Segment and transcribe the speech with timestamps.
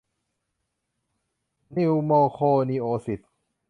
[1.77, 3.21] นิวโมโคนิโอซิส